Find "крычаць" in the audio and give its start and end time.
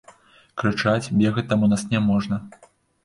0.61-1.11